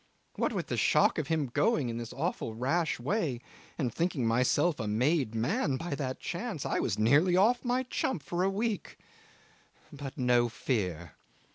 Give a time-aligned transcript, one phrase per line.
[0.35, 3.39] What with the shock of him going in this awful rash way,
[3.77, 8.23] and thinking myself a made man by that chance, I was nearly off my chump
[8.23, 8.97] for a week.
[9.93, 11.11] But no fear.